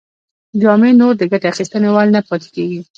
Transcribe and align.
جامې 0.61 0.91
نور 0.99 1.13
د 1.17 1.23
ګټې 1.31 1.47
اخیستنې 1.51 1.89
وړ 1.91 2.07
نه 2.15 2.21
پاتې 2.27 2.47
کیږي. 2.55 2.81